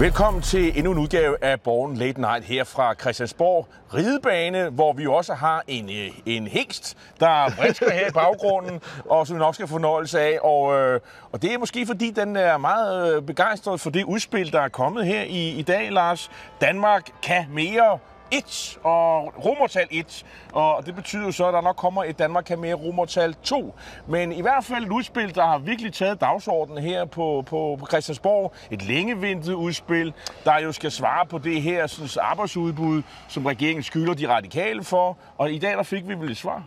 [0.00, 5.06] Velkommen til endnu en udgave af Born Late Night her fra Christiansborg Ridebane, hvor vi
[5.06, 9.54] også har en, øh, en hængst, der brinsker her i baggrunden, og som vi nok
[9.54, 10.38] skal få fornøjelse af.
[10.42, 11.00] Og, øh,
[11.32, 14.68] og det er måske fordi, den er meget øh, begejstret for det udspil, der er
[14.68, 16.30] kommet her i, i dag, Lars.
[16.60, 17.98] Danmark kan mere
[18.30, 22.44] 1 og romertal 1, og det betyder jo så, at der nok kommer et Danmark
[22.44, 23.74] kan mere romertal 2.
[24.06, 27.86] Men i hvert fald et udspil, der har virkelig taget dagsordenen her på, på, på
[27.86, 28.52] Christiansborg.
[28.70, 30.12] Et længeventet udspil,
[30.44, 35.18] der jo skal svare på det her synes, arbejdsudbud, som regeringen skylder de radikale for.
[35.38, 36.62] Og i dag der fik vi vel et svar.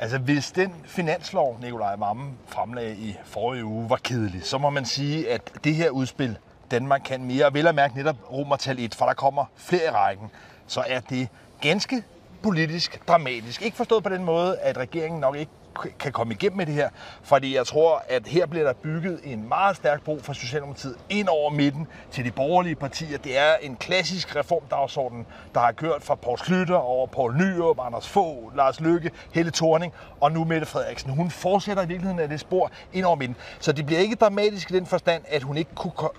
[0.00, 4.84] Altså, hvis den finanslov, Nikolaj Mammen fremlagde i forrige uge, var kedelig, så må man
[4.84, 6.38] sige, at det her udspil,
[6.70, 9.90] Danmark kan mere, og vel at mærke netop romertal 1, for der kommer flere i
[9.90, 10.30] rækken,
[10.72, 11.28] så er det
[11.60, 12.02] ganske
[12.42, 13.62] politisk dramatisk.
[13.62, 15.52] Ikke forstået på den måde, at regeringen nok ikke
[15.98, 16.88] kan komme igennem med det her,
[17.22, 21.28] fordi jeg tror, at her bliver der bygget en meget stærk bro for Socialdemokratiet ind
[21.28, 23.18] over midten til de borgerlige partier.
[23.18, 28.08] Det er en klassisk reformdagsorden, der har kørt fra Poul Slytter over Poul Nyrup, Anders
[28.08, 31.10] Fogh, Lars Løkke, Helle Thorning og nu Mette Frederiksen.
[31.10, 33.36] Hun fortsætter i virkeligheden af det spor ind over midten.
[33.60, 35.70] Så det bliver ikke dramatisk i den forstand, at hun ikke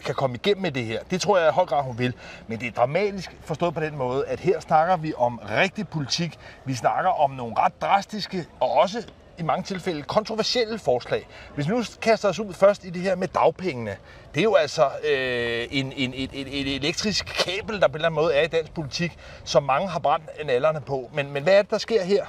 [0.06, 1.00] kan komme igennem med det her.
[1.12, 2.14] Det tror jeg i høj grad, hun vil.
[2.48, 6.40] Men det er dramatisk forstået på den måde, at her snakker vi om rigtig politik.
[6.66, 11.28] Vi snakker om nogle ret drastiske og også i mange tilfælde kontroversielle forslag.
[11.56, 13.98] Hvis vi nu kaster os ud først i det her med dagpengene,
[14.34, 17.95] det er jo altså øh, en, en, et, et, et elektrisk kabel, der på en
[17.95, 21.09] eller anden måde er i dansk politik, som mange har brændt nallerne på.
[21.14, 22.26] Men, men hvad er det, der sker her?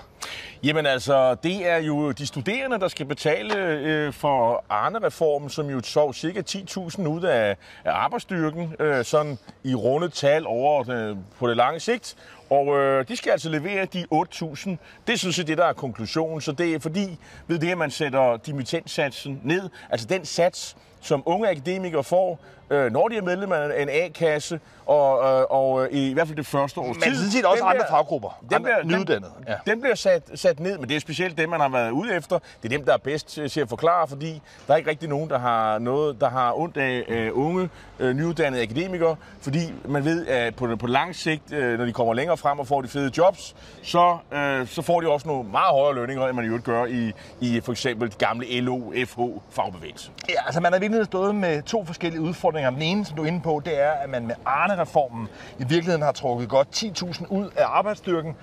[0.62, 5.80] Jamen altså, det er jo de studerende, der skal betale øh, for Arne-reformen, som jo
[5.82, 11.48] sov cirka 10.000 ud af, af arbejdsstyrken, øh, sådan i runde tal over øh, på
[11.48, 12.16] det lange sigt.
[12.50, 14.70] Og øh, de skal altså levere de 8.000.
[15.06, 16.40] Det synes jeg, det der er konklusionen.
[16.40, 21.22] Så det er fordi, ved det, at man sætter dimittentsatsen ned, altså den sats, som
[21.26, 25.88] unge akademikere får, øh, når de er medlem af en A-kasse, og, øh, og øh,
[25.92, 27.06] i hvert fald det første års tid.
[27.06, 29.32] Men sådan set også andre faggrupper, den bliver, nyuddannede.
[29.38, 29.70] Den, ja.
[29.70, 32.38] den bliver sat, sat ned, men det er specielt dem, man har været ude efter.
[32.62, 35.30] Det er dem, der er bedst til at forklare, fordi der er ikke rigtig nogen,
[35.30, 40.26] der har noget, der har ondt af øh, unge, øh, nyuddannede akademikere, fordi man ved,
[40.26, 43.10] at på, på lang sigt, øh, når de kommer længere frem og får de fede
[43.18, 46.64] jobs, så, øh, så får de også nogle meget højere lønninger, end man i øvrigt
[46.64, 49.20] gør i, i for eksempel de gamle LO, FH
[49.50, 50.10] fagbevægelse.
[50.28, 52.70] Ja, altså man har virkelig stået med to forskellige udfordringer.
[52.70, 56.02] Den ene, som du er inde på, det er, at man med Arne-reformen i virkeligheden
[56.02, 58.36] har trukket godt 10.000 ud af arbejdsstyrken.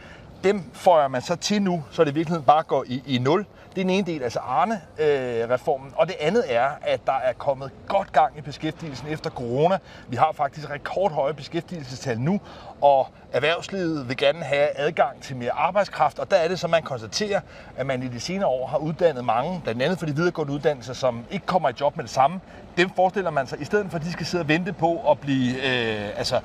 [0.43, 3.45] Dem får man så til nu, så det i virkeligheden bare går i, i nul.
[3.75, 5.87] Det er den ene del, altså Arne-reformen.
[5.87, 9.77] Øh, og det andet er, at der er kommet godt gang i beskæftigelsen efter corona.
[10.07, 12.41] Vi har faktisk rekordhøje beskæftigelsestal nu,
[12.81, 16.19] og erhvervslivet vil gerne have adgang til mere arbejdskraft.
[16.19, 17.41] Og der er det så, man konstaterer,
[17.77, 20.93] at man i de senere år har uddannet mange, blandt andet for de videregående uddannelser,
[20.93, 22.39] som ikke kommer i job med det samme.
[22.77, 25.19] Dem forestiller man sig, i stedet for at de skal sidde og vente på at
[25.19, 26.39] blive øh, altså,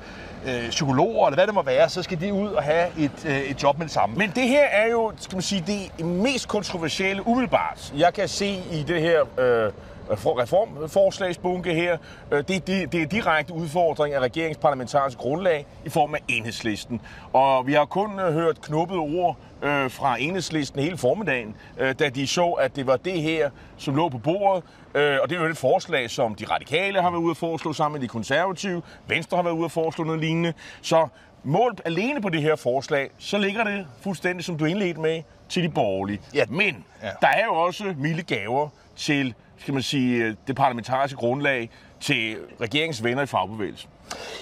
[0.45, 3.39] øh, psykologer, eller hvad det må være, så skal de ud og have et, øh,
[3.39, 4.15] et job med det samme.
[4.15, 5.63] Men det her er jo, skal man sige,
[5.97, 7.93] det mest kontroversielle umiddelbart.
[7.97, 9.71] Jeg kan se i det her øh,
[10.09, 11.97] reformforslagsbunke her,
[12.31, 17.01] øh, det, det, det er direkte udfordring af regeringens parlamentariske grundlag i form af enhedslisten.
[17.33, 22.09] Og vi har kun øh, hørt knuppede ord øh, fra enhedslisten hele formiddagen, øh, da
[22.09, 24.63] de så, at det var det her, som lå på bordet.
[24.95, 27.73] Øh, og det er jo et forslag, som de radikale har været ude at foreslå
[27.73, 28.81] sammen med de konservative.
[29.07, 30.53] Venstre har været ude at foreslå noget lignende.
[30.81, 31.07] Så
[31.43, 35.63] målt alene på det her forslag, så ligger det fuldstændig, som du indledte med, til
[35.63, 36.21] de borgerlige.
[36.33, 36.45] Ja.
[36.49, 37.09] Men ja.
[37.21, 41.69] der er jo også milde gaver til skal man sige, det parlamentariske grundlag
[41.99, 43.89] til regeringens venner i fagbevægelsen?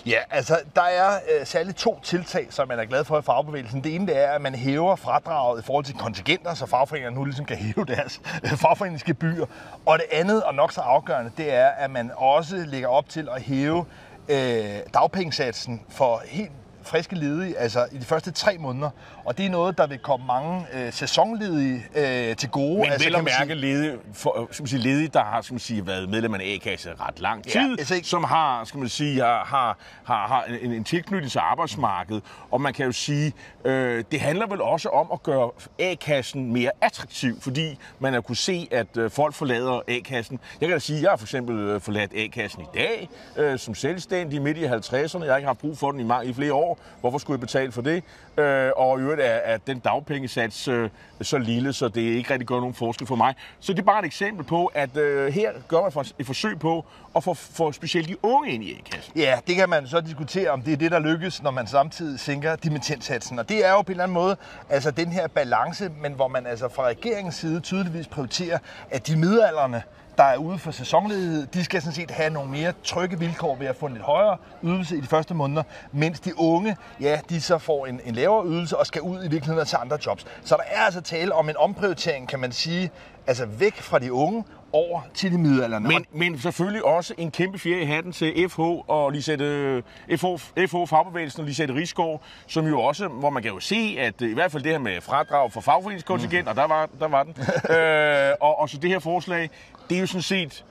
[0.06, 3.84] Ja, altså der er øh, særligt to tiltag, som man er glad for i fagbevægelsen.
[3.84, 7.26] Det ene det er, at man hæver fradraget i forhold til kontingenter, så fagforeningerne nu
[7.26, 9.46] ligesom kan hæve deres øh, fagforeningsgebyr.
[9.86, 13.30] Og det andet, og nok så afgørende, det er, at man også lægger op til
[13.36, 13.86] at hæve
[14.30, 16.52] øh, dagpengesatsen for helt
[16.86, 18.90] friske ledige, altså i de første tre måneder.
[19.26, 22.80] Og det er noget, der vil komme mange øh, sæsonledige øh, til gode.
[22.80, 23.56] Men altså, vel at mærke sige...
[23.56, 26.56] ledige, for, skal man sige, ledige, der har skal man sige, været medlem af en
[26.56, 28.08] A-kasse ret lang tid, ja, altså ikke...
[28.08, 32.24] som har, skal man sige, har, har, har, har en, en tilknytning til arbejdsmarkedet.
[32.52, 33.34] Og man kan jo sige,
[33.66, 38.36] øh, det handler vel også om at gøre A-kassen mere attraktiv, fordi man har kunne
[38.36, 40.40] se, at øh, folk forlader A-kassen.
[40.62, 43.60] Jeg kan da sige, at jeg har for eksempel øh, forladt A-kassen i dag, øh,
[43.60, 45.24] som selvstændig midt i 50'erne.
[45.24, 46.75] Jeg har ikke haft brug for den i, mange, i flere år.
[47.02, 48.04] Hvorfor skulle jeg betale for det?
[48.38, 50.90] Øh, og i øvrigt er, er den dagpengesats øh,
[51.22, 53.36] så lille, så det ikke rigtig gør nogen forskel for mig.
[53.60, 56.60] Så det er bare et eksempel på, at øh, her gør man for, et forsøg
[56.60, 56.86] på
[57.16, 59.14] at få, for specielt de unge ind i A-kassen.
[59.16, 62.20] Ja, det kan man så diskutere, om det er det, der lykkes, når man samtidig
[62.20, 63.40] sænker dimittentsatsen.
[63.40, 64.38] Og det er jo på en eller anden måde
[64.70, 68.58] altså den her balance, men hvor man altså fra regeringens side tydeligvis prioriterer,
[68.92, 69.84] at de midalderne
[70.18, 73.68] der er ude for sæsonledighed, de skal sådan set have nogle mere trygge vilkår ved
[73.68, 77.42] at få en lidt højere ydelse i de første måneder, mens de unge, ja, de
[77.42, 80.26] så får en, en lavere ydelse og skal ud i virkeligheden til andre jobs.
[80.44, 82.92] Så der er altså tale om en omprioritering, kan man sige,
[83.28, 85.88] altså væk fra de unge over til de middelalderne.
[85.88, 89.84] Men, men selvfølgelig også en kæmpe fjerde i hatten til FH og Lisette,
[90.18, 90.26] FH,
[90.68, 94.34] FH Fagbevægelsen og Lisette Rigsgaard, som jo også, hvor man kan jo se, at i
[94.34, 96.50] hvert fald det her med fradrag for fagforeningskontingent, mm.
[96.50, 97.36] og der var, der var den,
[97.76, 99.50] øh, og, og så det her forslag,
[99.90, 100.66] det er jo sådan set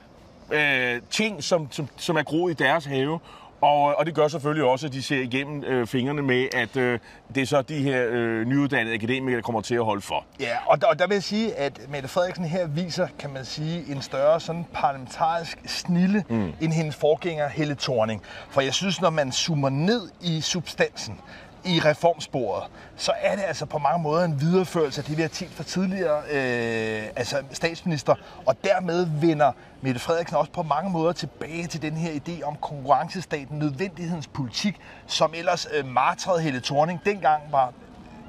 [0.53, 3.19] øh, ting, som, som, som er groet i deres have,
[3.65, 6.99] og, og det gør selvfølgelig også, at de ser igennem øh, fingrene med, at øh,
[7.35, 10.25] det er så de her øh, nyuddannede akademikere, der kommer til at holde for.
[10.41, 13.45] Ja, og der, og der vil jeg sige, at Mette Frederiksen her viser, kan man
[13.45, 16.53] sige, en større sådan parlamentarisk snille mm.
[16.61, 18.23] end hendes forgænger Helle Thorning.
[18.51, 21.21] For jeg synes, når man zoomer ned i substansen,
[21.65, 22.65] i reformsporet,
[22.97, 25.65] så er det altså på mange måder en videreførelse af det, vi har tænkt fra
[25.65, 28.15] tidligere øh, altså statsminister,
[28.47, 32.57] og dermed vender Mette Frederiksen også på mange måder tilbage til den her idé om
[32.57, 37.73] konkurrencestaten, nødvendighedens politik, som ellers øh, martrede Helle Thorning dengang var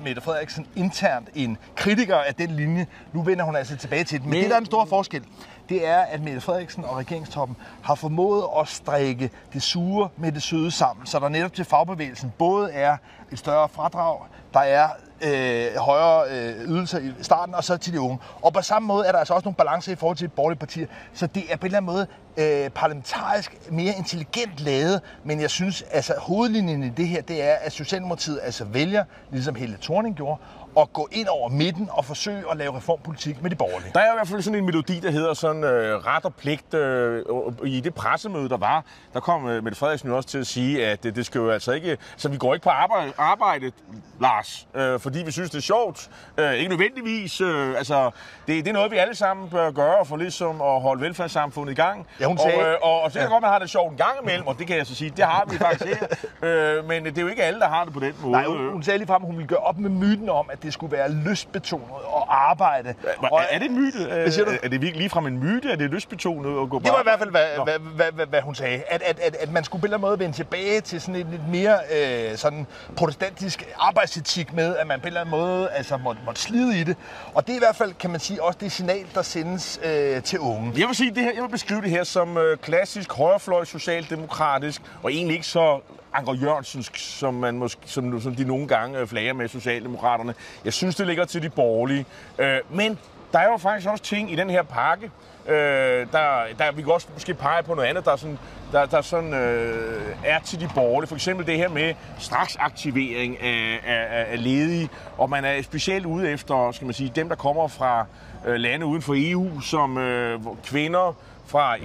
[0.04, 2.88] Mette Frederiksen internt en kritiker af den linje.
[3.14, 4.30] Nu vender hun altså tilbage til den.
[4.30, 5.24] Men, Men det, der er en stor forskel,
[5.70, 10.44] det er, at Mette Frederiksen og regeringstoppen har formået at strikke det sure med det
[10.44, 12.98] søde sammen, så der netop til fagbevægelsen både er
[13.32, 14.18] et større fradrag,
[14.54, 14.90] der er
[15.22, 18.20] øh, højere øh, ydelser i starten, og så til de unge.
[18.42, 20.88] Og på samme måde er der altså også nogle balancer i forhold til borgerlige partier,
[21.14, 22.08] så det er på en eller anden måde
[22.38, 27.54] øh, parlamentarisk mere intelligent lavet, men jeg synes, altså hovedlinjen i det her, det er,
[27.54, 30.38] at Socialdemokratiet altså vælger, ligesom Helle Thorning gjorde,
[30.80, 33.92] at gå ind over midten og forsøge at lave reformpolitik med de borgerlige.
[33.94, 36.74] Der er i hvert fald sådan en melodi, der hedder sådan øh, ret og pligt.
[36.74, 37.24] Øh,
[37.62, 40.48] øh I det pressemøde, der var, der kom øh, Mette Frederiksen jo også til at
[40.48, 41.98] sige, at det, det skal jo altså ikke...
[42.18, 43.72] Så vi går ikke på arbejde, arbejde
[44.20, 46.10] Lars, øh, fordi vi synes, det er sjovt.
[46.38, 47.42] Øh, ikke nødvendigvis.
[47.42, 48.12] Øh, altså,
[48.48, 51.76] det, det er noget, vi alle sammen bør gøre for ligesom at holde velfærdssamfundet i
[51.76, 52.08] gang.
[52.20, 52.58] Ja, hun sagde...
[52.58, 53.34] Og, øh, og, og så kan ja.
[53.34, 55.26] godt, man har det sjovt en gang imellem, og det kan jeg så sige, det
[55.26, 56.08] har vi faktisk her.
[56.78, 58.32] øh, men det er jo ikke alle, der har det på den måde.
[58.32, 60.64] Nej, hun, hun sagde lige frem, at hun ville gøre op med myten om, at
[60.64, 61.86] det skulle være lystbetonet
[62.16, 62.96] at arbejde.
[63.04, 63.98] Ja, og, er det en myte?
[64.08, 64.52] Hvad siger du?
[64.52, 65.72] Er det virkelig ligefrem en myte?
[65.72, 68.42] Er det lystbetonet at gå Det var i hvert fald, hvad, hvad, hvad, hvad, hvad
[68.42, 68.84] hun sagde.
[68.88, 71.16] At, at, at, at man skulle på en eller anden måde vende tilbage til sådan
[71.16, 72.68] et lidt mere øh, sådan
[73.06, 76.84] protestantisk arbejdsetik med, at man på en eller anden måde altså, måtte, måtte slide i
[76.84, 76.96] det.
[77.34, 80.24] Og det er i hvert fald, kan man sige, også det signal, der sendes øh,
[80.24, 80.74] til unge.
[80.78, 84.82] Jeg vil, sige, det her, jeg vil beskrive det her som øh, klassisk højrefløj socialdemokratisk,
[85.04, 85.80] og egentlig ikke så
[86.14, 90.34] Anker Jørgensensk, som, man måske, som, som de nogle gange øh, flager med Socialdemokraterne.
[90.66, 92.06] Jeg synes, det ligger til de borgerlige.
[92.40, 93.00] Øh, men
[93.36, 95.12] der er jo faktisk også ting i den her pakke,
[95.48, 98.40] øh, der, der vi kan også måske pege på noget andet, der, er sådan,
[98.72, 101.08] der, der sådan, øh, er til de borgerlige.
[101.08, 106.30] For eksempel det her med straksaktivering af, af, af ledige, og man er specielt ude
[106.30, 108.06] efter skal man sige, dem, der kommer fra
[108.46, 111.16] øh, lande uden for EU, som øh, kvinder
[111.46, 111.78] fra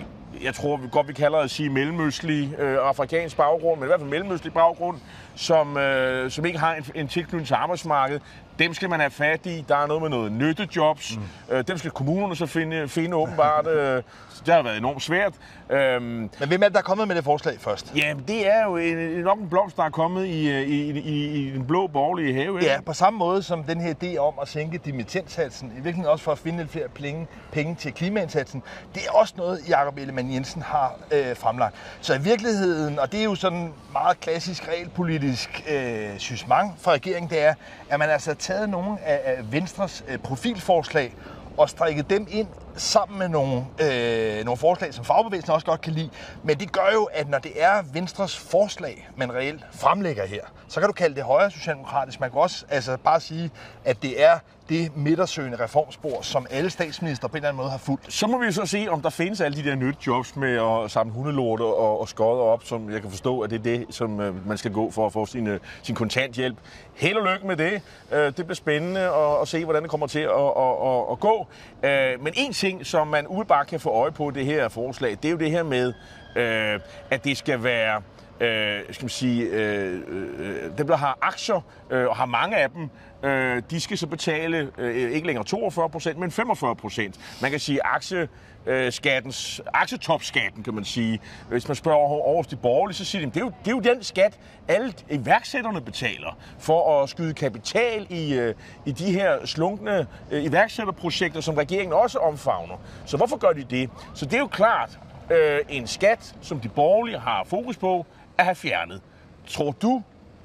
[0.42, 3.86] jeg tror vi godt, vi kalder det at sige mellemøstlig øh, afrikansk baggrund, men i
[3.86, 4.98] hvert fald mellemøstlig baggrund,
[5.34, 8.22] som, øh, som ikke har en, en tilknytning til arbejdsmarkedet.
[8.60, 9.64] Dem skal man have fat i.
[9.68, 11.16] Der er noget med noget nyttejobs.
[11.16, 11.54] Mm.
[11.54, 13.66] Øh, dem skal kommunerne så finde, finde åbenbart.
[13.66, 14.02] Øh,
[14.46, 15.32] det har været enormt svært.
[15.70, 17.92] Øhm, Men hvem er det, der er kommet med det forslag først?
[17.96, 21.24] Ja, det er jo en, nok en blomst, der er kommet i, øh, i, i,
[21.24, 22.60] i den blå borgerlige have.
[22.60, 22.72] Ikke?
[22.72, 26.24] Ja, på samme måde som den her idé om at sænke dimittentsatsen, i virkeligheden også
[26.24, 28.62] for at finde lidt flere penge, penge til klimaindsatsen,
[28.94, 31.74] det er også noget, Jacob Ellemann Jensen har øh, fremlagt.
[32.00, 37.30] Så i virkeligheden, og det er jo sådan meget klassisk realpolitisk øh, sysmang fra regeringen,
[37.30, 37.54] det er,
[37.90, 41.14] at man altså har taget nogle af, af Venstres øh, profilforslag
[41.56, 42.48] og strikket dem ind
[42.80, 46.10] sammen med nogle, øh, nogle forslag, som fagbevægelsen også godt kan lide.
[46.42, 50.80] Men det gør jo, at når det er Venstres forslag, man reelt fremlægger her, så
[50.80, 52.20] kan du kalde det højre socialdemokratisk.
[52.20, 53.50] Man kan også altså, bare sige,
[53.84, 54.38] at det er
[54.70, 58.12] det midtersøgende reformspor, som alle statsminister på en eller anden måde har fulgt.
[58.12, 61.12] Så må vi så se, om der findes alle de der nyttejobs med at samle
[61.12, 64.48] hundelorte og, og skodder op, som jeg kan forstå, at det er det, som øh,
[64.48, 66.56] man skal gå for at få sin, øh, sin kontanthjælp.
[66.94, 67.82] Held og lykke med det.
[68.12, 71.20] Øh, det bliver spændende at, at se, hvordan det kommer til at, at, at, at
[71.20, 71.46] gå.
[71.82, 75.24] Øh, men en ting, som man umiddelbart kan få øje på det her forslag, det
[75.24, 75.92] er jo det her med,
[76.36, 78.02] øh, at det skal være
[78.40, 80.39] øh, skal man sige, øh, øh
[80.70, 81.60] Øh, dem, der har aktier,
[81.90, 82.90] øh, og har mange af dem,
[83.22, 87.20] øh, de skal så betale øh, ikke længere 42 procent, men 45 procent.
[87.42, 88.28] Man kan sige, aktie
[88.66, 91.20] øh, skattens, aktietopskatten, kan man sige.
[91.48, 93.74] Hvis man spørger over, over de borgerlige, så siger de, det er, jo, det er
[93.74, 98.54] jo den skat, alle iværksætterne betaler for at skyde kapital i, øh,
[98.86, 102.74] i de her slunkne øh, iværksætterprojekter, som regeringen også omfavner.
[103.06, 103.90] Så hvorfor gør de det?
[104.14, 104.98] Så det er jo klart
[105.30, 108.06] øh, en skat, som de borgerlige har fokus på,
[108.38, 109.00] at have fjernet.
[109.46, 110.02] Tror du,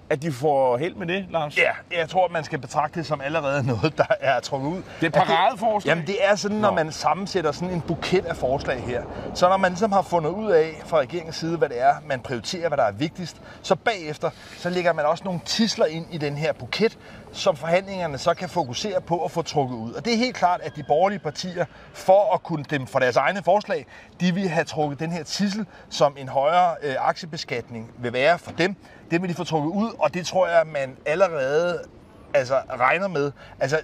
[0.10, 1.58] at de får held med det, Lars?
[1.58, 4.76] Ja, jeg tror, man skal betragte det som allerede noget, der er trukket ud.
[4.76, 5.90] Det er et paradeforslag?
[5.92, 6.76] Jamen, det er sådan, når Nå.
[6.76, 9.04] man sammensætter sådan en buket af forslag her.
[9.34, 12.20] Så når man ligesom har fundet ud af fra regeringens side, hvad det er, man
[12.20, 16.18] prioriterer, hvad der er vigtigst, så bagefter, så lægger man også nogle tisler ind i
[16.18, 16.98] den her buket,
[17.36, 19.94] som forhandlingerne så kan fokusere på at få trukket ud.
[19.94, 23.16] Og det er helt klart, at de borgerlige partier, for at kunne dem for deres
[23.16, 23.86] egne forslag,
[24.20, 28.52] de vil have trukket den her tissel, som en højere øh, aktiebeskatning vil være for
[28.52, 28.76] dem.
[29.12, 31.80] Det vil de få trukket ud, og det tror jeg, man allerede
[32.34, 33.32] altså, regner med.
[33.60, 33.82] Altså,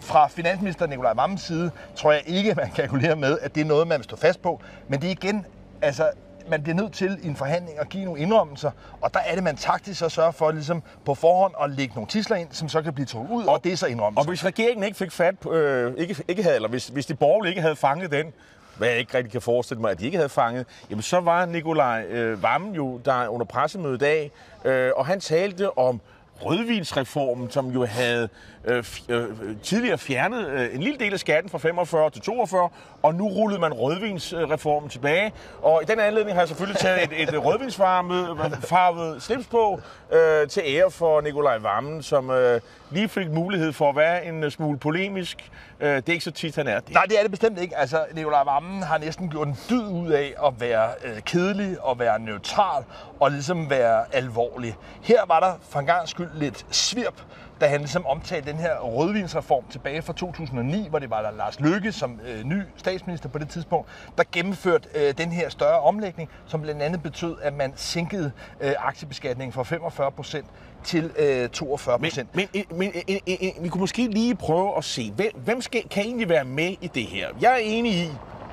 [0.00, 3.88] fra finansminister Nikolaj Mammens side, tror jeg ikke, man kalkulerer med, at det er noget,
[3.88, 4.60] man vil stå fast på.
[4.88, 5.46] Men det er igen,
[5.82, 6.10] altså,
[6.50, 9.44] man bliver nødt til i en forhandling at give nogle indrømmelser, og der er det,
[9.44, 12.82] man taktisk så sørger for ligesom på forhånd at lægge nogle tisler ind, som så
[12.82, 14.28] kan blive trukket ud, og, og det er så Og indrømmelser.
[14.28, 17.62] hvis regeringen ikke fik fat øh, ikke, ikke havde, eller hvis, hvis de borgerlige ikke
[17.62, 18.26] havde fanget den,
[18.76, 21.46] hvad jeg ikke rigtig kan forestille mig, at de ikke havde fanget, jamen så var
[21.46, 24.30] Nikolaj øh, Vammen jo der under pressemødet i dag,
[24.64, 26.00] øh, og han talte om
[26.46, 28.28] rødvinsreformen, som jo havde
[28.64, 29.26] øh, f- øh,
[29.62, 32.68] tidligere fjernet øh, en lille del af skatten fra 45 til 42,
[33.02, 35.32] og nu rullede man rødvinsreformen tilbage.
[35.62, 39.80] Og i den anledning har jeg selvfølgelig taget et, et rødvinsfarvet slips på
[40.12, 44.44] øh, til ære for Nikolaj Vammen, som øh, lige fik mulighed for at være en
[44.44, 45.50] øh, smule polemisk.
[45.80, 46.94] Øh, det er ikke så tit, han er det.
[46.94, 47.76] Nej, det er det bestemt ikke.
[47.76, 51.98] Altså, Nikolaj Vammen har næsten gjort en dyd ud af at være øh, kedelig og
[51.98, 52.84] være neutral
[53.20, 54.76] og ligesom være alvorlig.
[55.02, 57.22] Her var der for en gang skyld lidt svirp,
[57.60, 61.60] da han ligesom omtalte den her rødvinsreform tilbage fra 2009, hvor det var der Lars
[61.60, 63.88] Løkke som øh, ny statsminister på det tidspunkt,
[64.18, 68.72] der gennemførte øh, den her større omlægning, som blandt andet betød, at man sænkede øh,
[68.78, 70.46] aktiebeskatningen fra 45 procent
[70.84, 72.36] til øh, 42 procent.
[72.36, 75.60] men, men, men øh, øh, øh, vi kunne måske lige prøve at se, hvem, hvem
[75.60, 77.28] skal, kan egentlig være med i det her?
[77.40, 78.10] Jeg er enig i,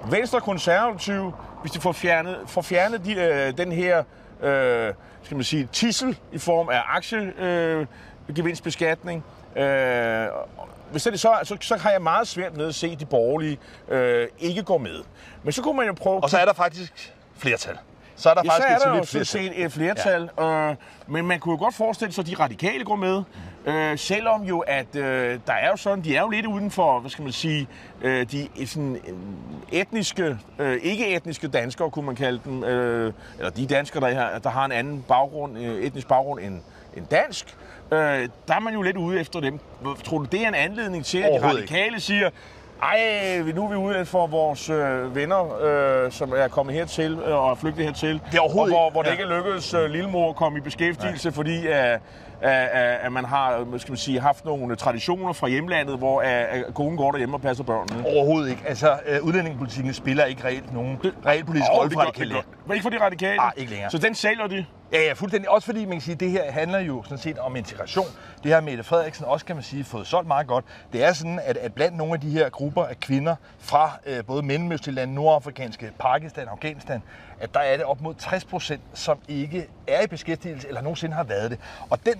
[0.10, 4.04] Venstre Konservative, hvis de får fjernet, får fjernet de, øh, den her
[4.44, 7.34] øh, skal man sige, tissel i form af aktie...
[7.40, 7.86] øh,
[8.36, 9.24] gevinstbeskatning,
[9.55, 10.25] øh,
[10.91, 13.05] hvis det er så, så, så har jeg meget svært ved at se, at de
[13.05, 13.57] borgerlige
[13.89, 15.03] øh, ikke går med.
[15.43, 16.24] Men så kunne man jo prøve...
[16.24, 17.77] Og så er der faktisk flertal.
[18.15, 19.55] Så er der Ja, så faktisk er et der solidt sådan flertal.
[19.55, 20.69] set et flertal, ja.
[20.69, 20.75] øh,
[21.07, 23.24] men man kunne jo godt forestille sig, at de radikale går med,
[23.65, 27.00] øh, selvom jo, at øh, der er jo sådan, de er jo lidt uden for,
[27.00, 27.67] hvad skal man sige,
[28.01, 33.65] øh, de sådan, øh, etniske, øh, ikke-etniske danskere, kunne man kalde dem, øh, eller de
[33.67, 36.62] danskere, der, der har en anden baggrund, øh, etnisk baggrund end,
[36.98, 37.56] end dansk,
[37.91, 37.98] øh,
[38.48, 39.60] der er man jo lidt ude efter dem.
[40.03, 41.48] Tror du, det er en anledning til, at de ikke.
[41.48, 42.29] radikale siger,
[42.84, 45.62] ej, nu er vi ude for vores øh, venner,
[46.06, 48.22] øh, som er kommet hertil øh, og er flygtet hertil.
[48.32, 49.13] Det er overhovedet og hvor, hvor det ja.
[49.13, 52.00] ikke lykkedes øh, lillemor at komme i beskæftigelse, fordi at,
[52.41, 56.22] at, at, at man har hvad skal man sige, haft nogle traditioner fra hjemlandet, hvor
[56.22, 58.06] at konen går derhjemme og passer børnene.
[58.08, 58.62] Overhovedet ikke.
[58.67, 62.34] Altså, øh, udlændingepolitikken spiller ikke reelt nogen realpolitisk Åh, rolle det for radikale.
[62.34, 63.41] det gør- ikke for de radikale?
[63.41, 63.91] Ah, ikke længere.
[63.91, 64.65] Så den sælger de?
[64.91, 65.50] Ja, ja, fuldstændig.
[65.50, 68.06] Også fordi man kan sige, at det her handler jo sådan set om integration.
[68.44, 70.65] Det har Mette Frederiksen også, kan man sige, fået solgt meget godt.
[70.94, 74.25] Det er sådan, at, at blandt nogle af de her grupper af kvinder fra øh,
[74.25, 77.01] både mellemøstlige lande, nordafrikanske, Pakistan og Afghanistan,
[77.39, 81.15] at der er det op mod 60 procent, som ikke er i beskæftigelse eller nogensinde
[81.15, 81.60] har været det.
[81.89, 82.15] Og den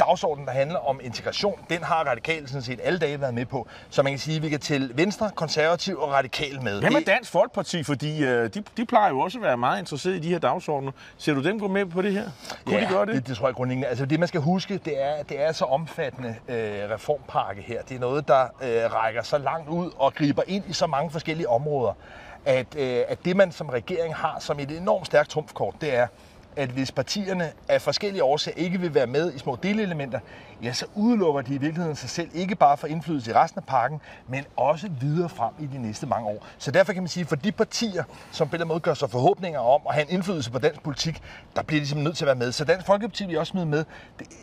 [0.00, 3.66] dagsorden, der handler om integration, den har radikale sådan set alle dage været med på.
[3.90, 6.82] Så man kan sige, at vi kan til Venstre, Konservativ og Radikal med.
[6.82, 7.82] Er Det- Dansk Folkeparti?
[7.82, 10.92] Fordi øh, de, de plejer jo også at være meget interesserede i de her dagsordner.
[11.18, 12.24] Ser du dem gå med på det her?
[12.66, 13.14] Kunne de gøre det?
[13.14, 13.26] det?
[13.26, 13.88] Det tror jeg grundlæggende.
[13.88, 16.54] Altså det man skal huske, det er, det er så omfattende øh,
[16.90, 17.82] reformpakke her.
[17.82, 21.10] Det er noget, der øh, rækker så langt ud og griber ind i så mange
[21.10, 21.92] forskellige områder,
[22.44, 26.06] at, øh, at det man som regering har som et enormt stærkt trumfkort, det er,
[26.56, 30.20] at hvis partierne af forskellige årsager ikke vil være med i små delelementer,
[30.62, 33.64] ja, så udelukker de i virkeligheden sig selv ikke bare for indflydelse i resten af
[33.64, 36.46] pakken, men også videre frem i de næste mange år.
[36.58, 39.60] Så derfor kan man sige, for de partier, som på den måde gør sig forhåbninger
[39.60, 41.20] om at have en indflydelse på dansk politik,
[41.56, 42.52] der bliver de simpelthen nødt til at være med.
[42.52, 43.84] Så Dansk Folkeparti vil også smide med.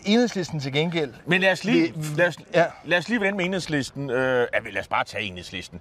[0.05, 1.13] Enhedslisten til gengæld.
[1.25, 2.65] Men lad os lige, Vi- lad os, ja.
[2.85, 4.09] lad os lige vende med enhedslisten.
[4.09, 5.79] Øh, lad os bare tage enhedslisten.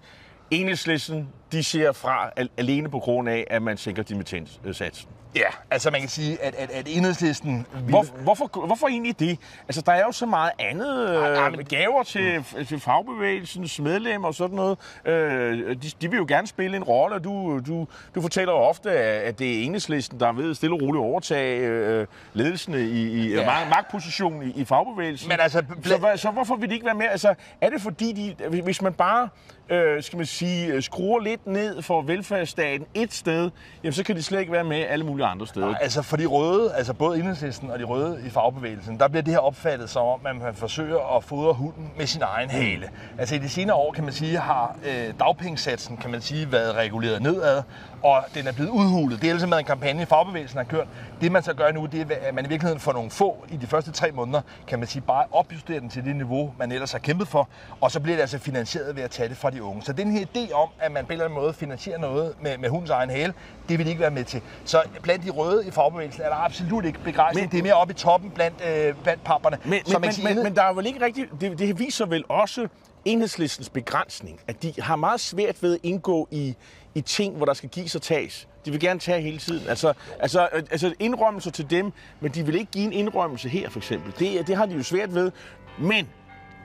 [0.50, 5.08] Enhedslisten, de ser fra al- alene på grund af, at man sænker dimittenssatsen.
[5.36, 7.66] Ja, altså man kan sige, at, at, at Enhedslisten...
[7.74, 9.38] Vil, Hvor, hvorfor, hvorfor egentlig det?
[9.68, 11.08] Altså, der er jo så meget andet.
[11.16, 14.78] Ej, Øh, nej, men- gaver til, til fagbevægelsens medlemmer og sådan noget.
[15.04, 18.58] Øh, de, de vil jo gerne spille en rolle, og du, du, du fortæller jo
[18.58, 22.78] ofte, at det er enhedslisten, der er ved stille og roligt overtage øh, ledelsen i,
[22.78, 23.40] i Ja.
[23.40, 23.46] ja.
[23.46, 25.28] mag, magtpositionen i, i fagbevægelsen.
[25.28, 27.06] Men altså, så, hvad- så hvorfor vil de ikke være med?
[27.06, 29.28] Altså, er det fordi, de, hvis- hvis man bare
[29.68, 33.50] øh, skal man sige, skruer lidt ned for velfærdsstaten et sted,
[33.82, 35.66] jamen, så kan de slet ikke være med alle mulige mulige andre steder.
[35.66, 39.22] Nej, altså for de røde, altså både enhedslisten og de røde i fagbevægelsen, der bliver
[39.22, 42.90] det her opfattet som om, at man forsøger at fodre hunden med sin egen hale.
[43.18, 46.74] Altså i de senere år, kan man sige, har øh, dagpengesatsen, kan man sige, været
[46.74, 47.62] reguleret nedad,
[48.02, 49.22] og den er blevet udhulet.
[49.22, 50.86] Det er altså med en kampagne, fagbevægelsen har kørt.
[51.20, 53.56] Det man så gør nu, det er, at man i virkeligheden får nogle få i
[53.56, 56.92] de første tre måneder, kan man sige, bare opjustere den til det niveau, man ellers
[56.92, 57.48] har kæmpet for,
[57.80, 59.82] og så bliver det altså finansieret ved at tage det fra de unge.
[59.82, 62.58] Så den her idé om, at man på en eller anden måde finansierer noget med,
[62.58, 63.34] med hundens egen hale,
[63.68, 64.40] det vil de ikke være med til.
[64.64, 67.44] Så blandt de røde i fagbevægelsen er der absolut ikke begejstring.
[67.46, 69.58] Men, det er mere oppe i toppen blandt, øh, blandt papperne.
[69.64, 71.30] Men, men, men, men, men der er vel ikke rigtigt...
[71.40, 72.68] Det, det viser vel også
[73.04, 76.56] enhedslistens begrænsning, at de har meget svært ved at indgå i,
[76.94, 78.48] i ting, hvor der skal gives og tages.
[78.64, 79.68] De vil gerne tage hele tiden.
[79.68, 83.78] Altså, altså, altså indrømmelser til dem, men de vil ikke give en indrømmelse her, for
[83.78, 84.12] eksempel.
[84.18, 85.32] Det, det har de jo svært ved.
[85.78, 86.08] Men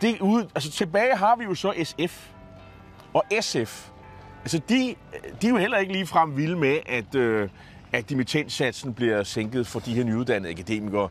[0.01, 2.27] det ude, altså, tilbage har vi jo så SF.
[3.13, 3.89] Og SF,
[4.41, 4.96] altså de,
[5.41, 7.50] de er jo heller ikke lige frem vilde med, at, øh,
[7.94, 11.10] at dimittenssatsen bliver sænket for de her nyuddannede akademikere.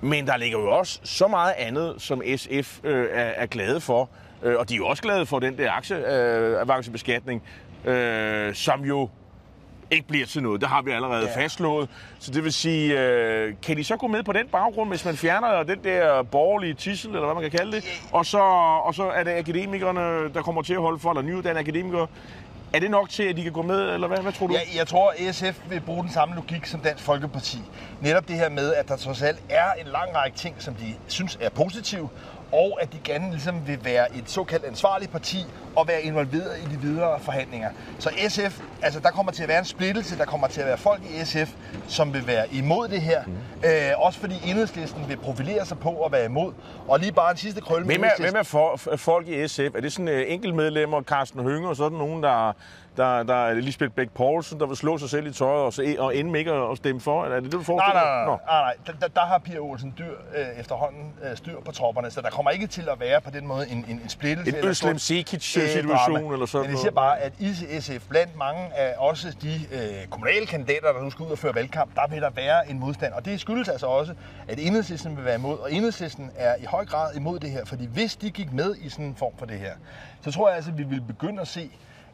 [0.00, 4.10] Men der ligger jo også så meget andet, som SF øh, er, er glade for.
[4.42, 7.71] Øh, og de er jo også glade for den der aktieavancebeskatning, øh,
[8.54, 9.08] som jo
[9.92, 10.60] ikke bliver til noget.
[10.60, 11.42] Det har vi allerede ja.
[11.42, 11.88] fastslået.
[12.18, 15.16] Så det vil sige, øh, kan de så gå med på den baggrund, hvis man
[15.16, 18.38] fjerner den der borgerlige tissel, eller hvad man kan kalde det, og så,
[18.84, 22.06] og så er det akademikerne, der kommer til at holde for, eller nyuddannede akademikere,
[22.72, 24.54] er det nok til, at de kan gå med, eller hvad, hvad tror du?
[24.54, 27.58] Ja, jeg tror, at SF vil bruge den samme logik som Dansk Folkeparti.
[28.00, 30.94] Netop det her med, at der trods alt er en lang række ting, som de
[31.08, 32.08] synes er positive,
[32.52, 36.74] og at de gerne ligesom vil være et såkaldt ansvarligt parti og være involveret i
[36.74, 37.70] de videre forhandlinger.
[37.98, 40.78] Så SF, altså der kommer til at være en splittelse, der kommer til at være
[40.78, 41.52] folk i SF,
[41.88, 43.22] som vil være imod det her.
[43.26, 43.32] Mm.
[43.64, 46.52] Øh, også fordi enhedslisten vil profilere sig på at være imod.
[46.88, 49.60] Og lige bare en sidste krølle med Hvem er, hvem er for, folk i SF?
[49.60, 52.52] Er det sådan uh, enkeltmedlemmer, Carsten Hønge og sådan nogen, der
[52.96, 55.96] der, der er Lisbeth Bæk Poulsen, der vil slå sig selv i tøjet og, se,
[55.98, 57.24] og ende ikke at stemme for?
[57.24, 58.94] Eller er det det, du forestiller nej, nej, nej, nej, nej.
[59.00, 62.50] Der, der, har Pia Olsen dyr øh, efterhånden øh, styr på tropperne, så der kommer
[62.50, 64.58] ikke til at være på den måde en, en, en splittelse.
[64.58, 68.74] En Øslem Sekic-situation øh, eller sådan Men jeg siger bare, at i SF, blandt mange
[68.76, 72.22] af også de øh, kommunale kandidater, der nu skal ud og føre valgkamp, der vil
[72.22, 73.12] der være en modstand.
[73.12, 74.14] Og det skyldes altså også,
[74.48, 77.86] at enhedslisten vil være imod, og enhedslisten er i høj grad imod det her, fordi
[77.86, 79.72] hvis de gik med i sådan en form for det her,
[80.20, 81.70] så tror jeg altså, at vi vil begynde at se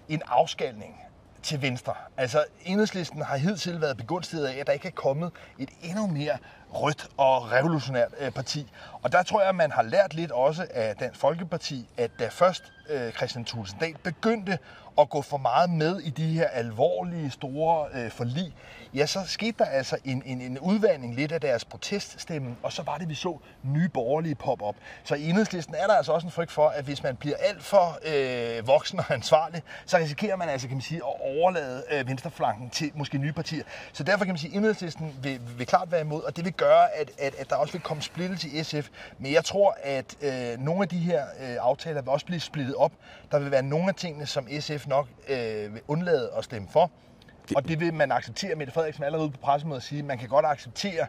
[0.09, 1.01] en afskalning
[1.43, 1.95] til venstre.
[2.17, 6.39] Altså, enhedslisten har hidtil været begunstiget af, at der ikke er kommet et endnu mere
[6.71, 8.71] rødt og revolutionært øh, parti.
[9.03, 12.29] Og der tror jeg, at man har lært lidt også af Dansk Folkeparti, at da
[12.29, 14.59] først øh, Christian Tulsendal begyndte
[14.99, 18.55] at gå for meget med i de her alvorlige, store øh, forlig,
[18.95, 22.83] ja, så skete der altså en, en, en udvandring lidt af deres proteststemme, og så
[22.83, 24.75] var det, vi så nye borgerlige pop op.
[25.05, 27.63] Så i enhedslisten er der altså også en frygt for, at hvis man bliver alt
[27.63, 32.09] for øh, voksen og ansvarlig, så risikerer man altså, kan man sige, at overlade øh,
[32.09, 33.65] venstreflanken til måske nye partier.
[33.93, 36.53] Så derfor kan man sige, at enhedslisten vil, vil klart være imod, og det vil
[36.53, 38.89] gøre, at, at, at der også vil komme splittelse i SF.
[39.19, 42.75] Men jeg tror, at øh, nogle af de her øh, aftaler vil også blive splittet
[42.79, 42.93] op.
[43.33, 46.91] Der vil være nogle af tingene, som SF nok øh, vil undlade at stemme for.
[47.57, 48.55] Og det vil man acceptere.
[48.55, 51.07] Mette Frederiksen allerede på pressemødet sige, at man kan godt acceptere,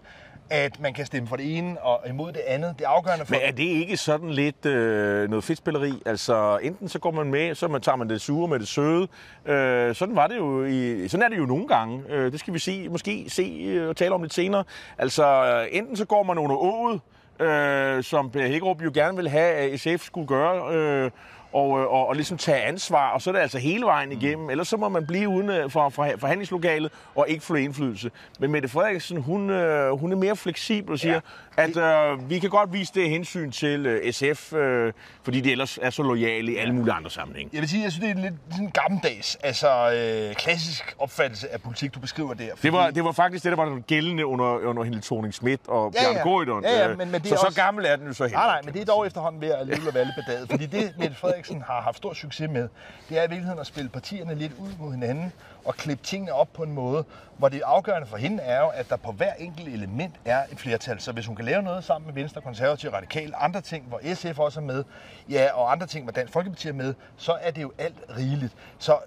[0.50, 2.76] at man kan stemme for det ene og imod det andet.
[2.78, 3.34] Det er afgørende for...
[3.34, 6.02] Men er det ikke sådan lidt øh, noget fedtspilleri?
[6.06, 9.08] Altså, enten så går man med, så man tager man det sure med det søde.
[9.46, 12.04] Øh, sådan var det jo i, sådan er det jo nogle gange.
[12.10, 14.64] Øh, det skal vi se, måske se øh, og tale om lidt senere.
[14.98, 17.02] Altså, enten så går man under ået,
[17.40, 21.12] øh, som Per Hækkerup jo gerne vil have, at SF skulle gøre, øh,
[21.54, 24.44] og, øh, og, og ligesom tage ansvar, og så er det altså hele vejen igennem.
[24.44, 24.50] Mm.
[24.50, 28.12] Ellers så må man blive uden øh, for, for forhandlingslokalet og ikke få indflydelse.
[28.40, 31.20] Men Mette Frederiksen, hun, øh, hun er mere fleksibel og siger.
[31.60, 34.94] At øh, vi kan godt vise det hensyn til øh, SF, øh,
[35.24, 37.50] fordi de ellers er så lojale i alle mulige andre sammenhænge.
[37.54, 41.62] Jeg vil sige, jeg synes, det er lidt sådan gammeldags, altså øh, klassisk opfattelse af
[41.62, 42.50] politik, du beskriver der.
[42.50, 42.62] Fordi...
[42.62, 45.94] Det, var, det var faktisk det, der var gældende under, under Helle thorning Schmidt og
[45.96, 46.22] ja, Bjørn ja.
[46.22, 46.64] Goydon.
[46.64, 47.48] Ja, ja, men, men det så, også...
[47.50, 48.38] så gammel er den jo så heller.
[48.38, 50.50] Nej, nej, men det er dog efterhånden ved at leve og valde bedaget.
[50.50, 52.70] Fordi det, Mette Frederiksen har haft stor succes med,
[53.10, 55.34] det er i virkeligheden at spille partierne lidt ud mod hinanden
[55.70, 57.04] og klippe tingene op på en måde,
[57.38, 60.60] hvor det afgørende for hende er jo, at der på hver enkelt element er et
[60.60, 61.00] flertal.
[61.00, 64.40] Så hvis hun kan lave noget sammen med Venstre, Konservative, Radikal, andre ting, hvor SF
[64.40, 64.84] også er med,
[65.30, 68.54] ja, og andre ting, hvor Dansk Folkeparti er med, så er det jo alt rigeligt.
[68.80, 68.98] Så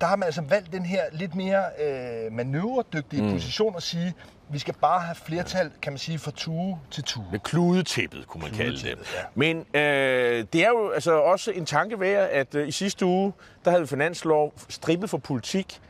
[0.00, 3.32] der har man altså valgt den her lidt mere øh, manøvredygtige mm.
[3.32, 4.14] position at sige,
[4.52, 7.24] vi skal bare have flertal, kan man sige, fra tue til tue.
[7.30, 8.86] Med kludetæppet, kunne man kalde det.
[8.86, 8.94] Ja.
[9.34, 13.32] Men øh, det er jo altså også en tanke værd, at øh, i sidste uge,
[13.64, 15.80] der havde vi finanslov strippet for politik.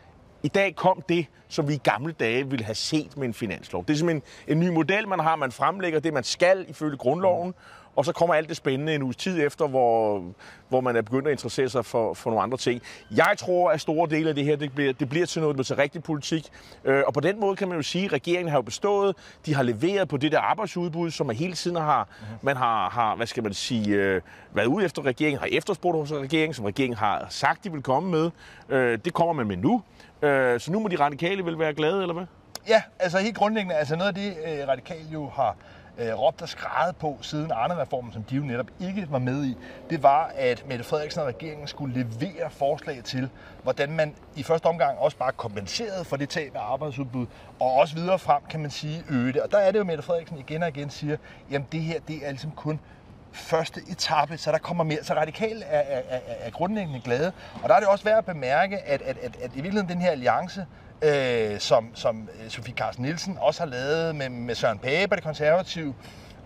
[0.42, 3.84] I dag kom det, som vi i gamle dage ville have set med en finanslov.
[3.86, 5.36] Det er simpelthen en ny model, man har.
[5.36, 7.54] Man fremlægger det, man skal ifølge grundloven
[7.96, 10.24] og så kommer alt det spændende en uges tid efter, hvor,
[10.68, 12.82] hvor man er begyndt at interessere sig for, for nogle andre ting.
[13.10, 15.56] Jeg tror, at store dele af det her, det bliver, det bliver til noget, det
[15.56, 16.48] bliver til rigtig politik.
[16.84, 19.16] Øh, og på den måde kan man jo sige, at regeringen har jo bestået.
[19.46, 22.38] De har leveret på det der arbejdsudbud, som man hele tiden har, mm-hmm.
[22.42, 24.20] man har, har, hvad skal man sige, øh,
[24.52, 28.10] været ude efter regeringen, har efterspurgt hos regeringen, som regeringen har sagt, de vil komme
[28.10, 28.30] med.
[28.68, 29.82] Øh, det kommer man med nu.
[30.22, 32.26] Øh, så nu må de radikale vel være glade, eller hvad?
[32.68, 35.56] Ja, altså helt grundlæggende, altså noget af det, øh, radikale jo har
[35.98, 39.56] øh, råbt og skrejet på siden Arne-reformen, som de jo netop ikke var med i,
[39.90, 43.30] det var, at Mette Frederiksen og regeringen skulle levere forslag til,
[43.62, 47.26] hvordan man i første omgang også bare kompenserede for det tab af arbejdsudbud,
[47.60, 49.42] og også videre frem, kan man sige, øge det.
[49.42, 51.16] Og der er det jo, Mette Frederiksen igen og igen siger,
[51.50, 52.80] jamen det her, det er ligesom kun
[53.32, 55.04] første etape, så der kommer mere.
[55.04, 57.32] Så radikal er, er, er, er grundlæggende glade.
[57.62, 60.00] Og der er det også værd at bemærke, at, at, at, at i virkeligheden den
[60.00, 60.66] her alliance,
[61.02, 65.24] øh, som, som Sofie Carsten Nielsen også har lavet med, med Søren Pape og det
[65.24, 65.94] konservative,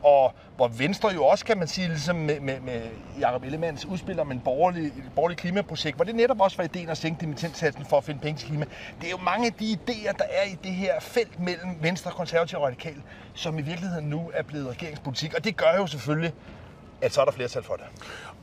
[0.03, 2.83] og hvor Venstre jo også, kan man sige, ligesom med, med, med
[3.21, 6.99] Jacob Ellemanns udspil om en borgerlig, borgerlig klimaprojekt, hvor det netop også var ideen at
[6.99, 8.65] sænke dimittentsatsen for at finde penge til klima.
[9.01, 12.11] Det er jo mange af de idéer, der er i det her felt mellem Venstre,
[12.11, 13.03] Konservative og Radikal,
[13.35, 15.35] som i virkeligheden nu er blevet regeringspolitik.
[15.35, 16.33] Og det gør jo selvfølgelig,
[17.03, 17.85] at så er der flertal for det.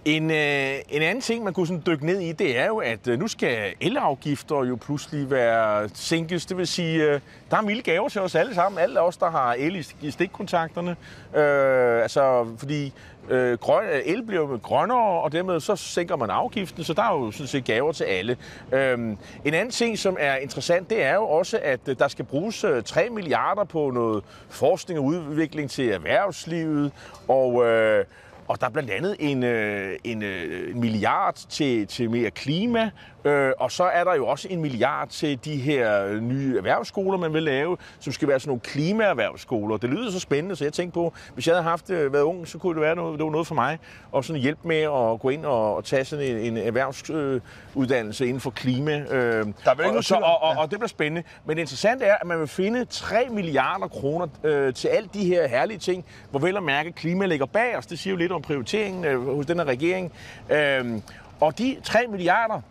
[0.06, 3.08] En, øh, en anden ting, man kunne sådan dykke ned i, det er jo, at
[3.08, 6.46] øh, nu skal elafgifter jo pludselig være sænkes.
[6.46, 7.20] Det vil sige, øh,
[7.52, 8.80] der er milde gaver til os alle sammen.
[8.80, 10.96] Alle os, der har el i, i stikkontakterne.
[11.36, 12.94] Øh, altså, fordi
[13.30, 17.04] øh, grøn, øh, el bliver jo grønnere, og dermed så sænker man afgiften, så der
[17.04, 18.38] er jo sådan set gaver til alle.
[18.72, 22.26] Øh, en anden ting, som er interessant, det er jo også, at øh, der skal
[22.26, 26.92] bruges øh, 3 milliarder på noget forskning og udvikling til erhvervslivet,
[27.28, 27.66] og...
[27.66, 28.06] Øh,
[28.52, 32.92] og der er blandt andet en, øh, en, øh, en milliard til, til mere klima,
[33.26, 37.34] Øh, og så er der jo også en milliard til de her nye erhvervsskoler, man
[37.34, 39.78] vil lave, som skal være sådan nogle klimaerhvervsskoler.
[39.78, 42.48] Det lyder så spændende, så jeg tænkte på, hvis jeg havde haft øh, været ung,
[42.48, 43.80] så kunne det være noget, det var noget for mig.
[44.12, 48.42] Og sådan hjælp med at gå ind og, og tage sådan en, en erhvervsuddannelse inden
[48.42, 49.00] for klima.
[49.00, 51.24] Øh, der er og, så, og, og, og det bliver spændende.
[51.46, 55.26] Men det interessante er, at man vil finde 3 milliarder kroner øh, til alt de
[55.26, 57.86] her herlige ting, hvor vel at mærke klima ligger bag os.
[57.86, 60.12] Det siger jo lidt om prioriteringen øh, hos den her regering.
[60.50, 61.02] Øh,
[61.40, 62.62] og de 3 milliarder,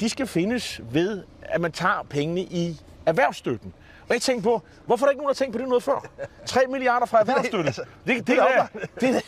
[0.00, 3.74] de skal findes ved, at man tager pengene i erhvervsstøtten.
[4.08, 5.82] Og jeg tænkte på, hvorfor er der ikke nogen, der har tænkt på det noget
[5.82, 6.04] før?
[6.46, 7.66] 3 milliarder fra erhvervsstøtte.
[7.66, 8.66] Altså, det, det, det, er,
[9.00, 9.20] det, er,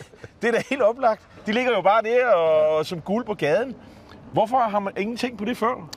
[0.43, 1.23] det er da helt oplagt.
[1.47, 3.77] De ligger jo bare der og, som guld på gaden.
[4.33, 5.89] Hvorfor har man ingenting på det før?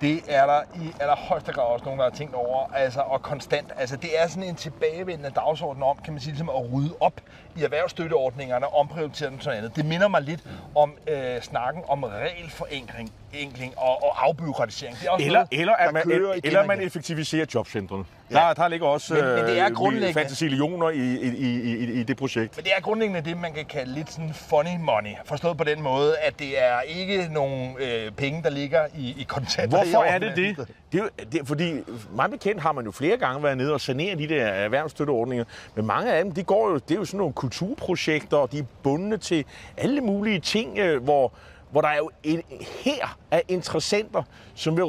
[0.00, 3.72] Det er der i allerhøjeste grad også nogen, der har tænkt over, altså, og konstant.
[3.76, 7.20] Altså, det er sådan en tilbagevendende dagsorden om, kan man sige, ligesom at rydde op
[7.56, 9.76] i erhvervsstøtteordningerne, omprioritere dem sådan andet.
[9.76, 10.40] Det minder mig lidt
[10.74, 14.96] om øh, snakken om regelforenkling enkling og, og afbyråkratisering.
[15.00, 16.02] Det er også eller, noget, eller, at man,
[16.44, 18.04] eller man effektiviserer jobcentrene.
[18.30, 18.36] Ja.
[18.36, 22.00] Der, der ligger også men, men det er øh, grundlæggende, fantasillioner i, i, i, i,
[22.00, 22.56] i det projekt.
[22.56, 25.10] Men det er grundlæggende det, man kan kalde lidt sådan funny money.
[25.24, 29.22] Forstået på den måde, at det er ikke nogen øh, penge, der ligger i, i
[29.28, 29.76] kontanter.
[29.76, 30.68] Hvorfor er det det?
[30.92, 31.72] det, er, det fordi
[32.14, 35.44] meget bekendt har man jo flere gange været nede og sanere de der erhvervsstøtteordninger.
[35.74, 38.58] Men mange af dem, de går jo, det er jo sådan nogle kulturprojekter, og de
[38.58, 39.44] er bundet til
[39.76, 41.32] alle mulige ting, øh, hvor
[41.70, 42.42] hvor der er jo en
[42.84, 44.22] her af interessenter,
[44.54, 44.84] som vil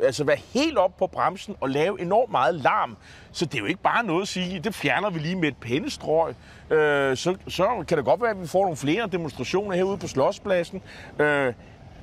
[0.00, 2.96] altså være helt op på bremsen og lave enormt meget larm.
[3.32, 5.56] Så det er jo ikke bare noget at sige, det fjerner vi lige med et
[5.56, 6.34] pennestrøg.
[6.70, 10.06] Øh, så, så kan det godt være, at vi får nogle flere demonstrationer herude på
[10.06, 10.82] Slotspladsen.
[11.18, 11.54] Øh,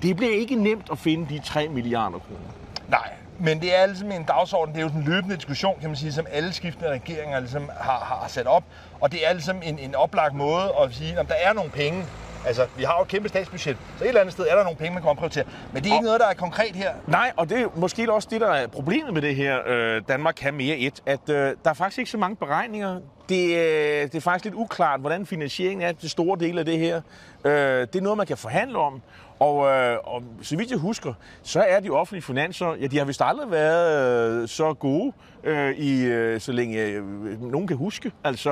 [0.02, 2.52] det bliver ikke nemt at finde de 3 milliarder kroner.
[2.89, 5.97] Nej, men det er ligesom en dagsorden, det er jo den løbende diskussion, kan man
[5.97, 8.63] sige, som alle skiftende regeringer ligesom har, har sat op.
[9.02, 12.06] Og det er ligesom en, en oplagt måde at sige, at der er nogle penge,
[12.45, 14.77] Altså, vi har jo et kæmpe statsbudget, så et eller andet sted er der nogle
[14.77, 15.43] penge, man kan prioritere.
[15.73, 16.93] Men det er ikke og, noget, der er konkret her.
[17.08, 20.36] Nej, og det er måske også det, der er problemet med det her øh, Danmark
[20.38, 22.99] kan mere et, at øh, der er faktisk ikke så mange beregninger.
[23.30, 26.77] Det, øh, det er faktisk lidt uklart, hvordan finansieringen er til store dele af det
[26.80, 27.01] her.
[27.45, 29.01] Øh, det er noget, man kan forhandle om.
[29.39, 33.06] Og, øh, og så vidt jeg husker, så er de offentlige finanser, ja, de har
[33.06, 38.12] vist aldrig været øh, så gode, øh, i, øh, så længe øh, nogen kan huske.
[38.23, 38.51] Altså,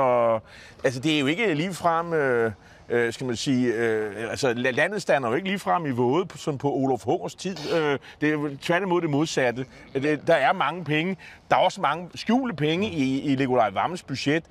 [0.84, 2.14] altså det er jo ikke ligefrem...
[2.14, 2.52] Øh,
[2.90, 6.58] øh, skal man sige, øh, altså landet stander jo ikke lige frem i våde, som
[6.58, 7.58] på Olof Hungers tid.
[7.76, 9.66] Øh, det er tværtimod det modsatte.
[9.94, 11.18] Det, der er mange penge.
[11.50, 14.44] Der er også mange skjulte penge i, i Nikolaj Vammes budget,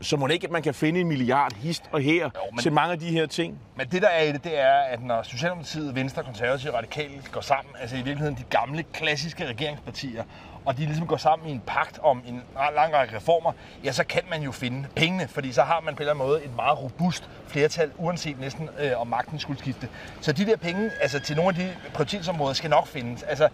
[0.00, 2.58] så må det ikke, at man kan finde en milliard hist og her jo, men,
[2.58, 3.58] til mange af de her ting.
[3.76, 7.22] Men det, der er i det, det er, at når Socialdemokratiet, Venstre, Konservative og Radikale
[7.32, 10.24] går sammen, altså i virkeligheden de gamle, klassiske regeringspartier,
[10.64, 12.42] og de ligesom går sammen i en pagt om en
[12.74, 13.52] lang række reformer,
[13.84, 16.26] ja, så kan man jo finde pengene, fordi så har man på en eller anden
[16.26, 19.88] måde et meget robust flertal, uanset næsten øh, om magten skulle skifte.
[20.20, 23.22] Så de der penge, altså til nogle af de prioritetsområder, skal nok findes.
[23.22, 23.48] Altså,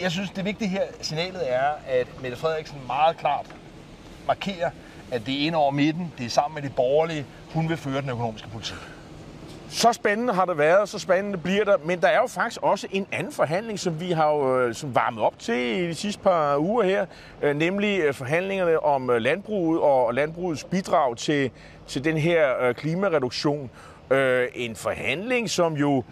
[0.00, 3.46] jeg synes, det vigtige her signalet er, at Mette Frederiksen meget klart
[4.26, 4.70] markerer,
[5.10, 8.00] at det er ind over midten, det er sammen med de borgerlige, hun vil føre
[8.00, 8.76] den økonomiske politik.
[9.74, 11.76] Så spændende har det været, så spændende bliver der.
[11.84, 14.94] Men der er jo faktisk også en anden forhandling, som vi har jo øh, som
[14.94, 17.06] varmet op til i de sidste par uger her.
[17.42, 21.50] Øh, nemlig øh, forhandlingerne om landbruget og landbrugets bidrag til,
[21.86, 23.70] til den her klimareduktion.
[24.54, 26.04] En forhandling, som jo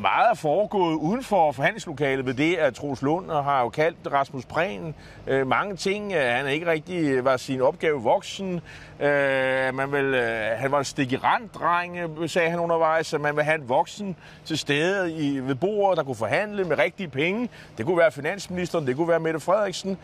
[0.00, 4.44] meget er foregået uden for forhandlingslokalet ved det, at Troels Lund har jo kaldt Rasmus
[4.44, 4.94] Prehn
[5.26, 6.12] øh, mange ting.
[6.12, 8.60] Øh, han er ikke rigtig øh, var sin opgave voksen.
[9.00, 13.44] Øh, man vil, øh, han var en stikkerand-dreng, øh, sagde han undervejs, at man vil
[13.44, 17.48] have en voksen til stede i, ved bordet, der kunne forhandle med rigtige penge.
[17.78, 19.98] Det kunne være finansministeren, det kunne være Mette Frederiksen.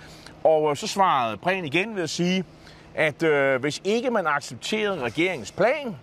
[0.44, 2.44] Og øh, så svarede Prehn igen ved at sige,
[2.94, 5.96] at øh, hvis ikke man accepterede regeringens plan,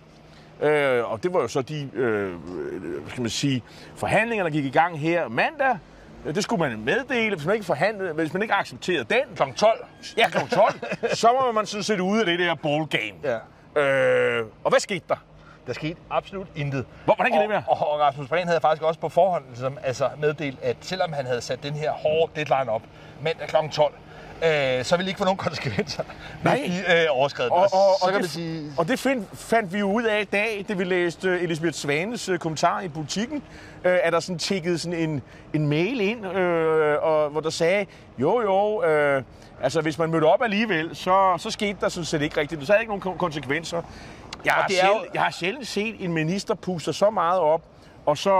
[0.60, 2.34] Øh, og det var jo så de øh,
[3.08, 3.62] skal man sige,
[3.96, 5.78] forhandlinger, der gik i gang her mandag.
[6.24, 9.36] Det skulle man meddele, hvis man ikke forhandlede, hvis man ikke accepterede den.
[9.36, 9.42] Kl.
[9.56, 9.86] 12.
[10.16, 10.54] Ja, kl.
[10.54, 10.74] 12.
[11.14, 13.14] så var man sådan set ude af det der ball game.
[13.24, 13.38] Ja.
[13.80, 15.16] Øh, og hvad skete der?
[15.66, 16.84] Der skete absolut intet.
[17.04, 17.62] Hvor, hvordan kan det være?
[17.66, 21.26] Og, og Rasmus Prehn havde faktisk også på forhånd ligesom, altså meddelt, at selvom han
[21.26, 22.82] havde sat den her hårde deadline op
[23.22, 23.56] mandag kl.
[23.72, 23.94] 12,
[24.42, 26.02] øh, så ville det ikke få nogen konsekvenser,
[26.44, 26.60] Nej.
[26.60, 28.72] hvis de øh, overskred og, og, og, så kan det, sige...
[28.78, 31.74] og det find, fandt vi jo ud af i dag, det vi læste uh, Elisabeth
[31.74, 35.22] Svanes uh, kommentar i butikken, uh, at der sådan tikkede sådan en,
[35.54, 36.32] en mail ind, uh,
[37.02, 37.86] og, hvor der sagde,
[38.18, 38.78] jo jo,
[39.16, 39.22] uh,
[39.62, 42.66] altså hvis man mødte op alligevel, så, så skete der sådan set ikke rigtigt.
[42.66, 43.82] Så havde ikke nogen konsekvenser.
[44.44, 45.10] Jeg har, det er sjældent, jo...
[45.14, 47.62] jeg har sjældent set en minister puste så meget op,
[48.06, 48.30] og så